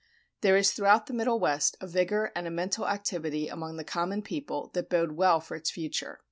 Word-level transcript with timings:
There 0.41 0.57
is 0.57 0.71
throughout 0.71 1.05
the 1.05 1.13
Middle 1.13 1.39
West 1.39 1.77
a 1.79 1.85
vigor 1.85 2.31
and 2.35 2.47
a 2.47 2.49
mental 2.49 2.87
activity 2.87 3.47
among 3.47 3.77
the 3.77 3.83
common 3.83 4.23
people 4.23 4.71
that 4.73 4.89
bode 4.89 5.11
well 5.11 5.39
for 5.39 5.55
its 5.55 5.69
future. 5.69 6.19